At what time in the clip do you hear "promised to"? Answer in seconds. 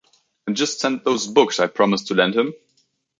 1.67-2.15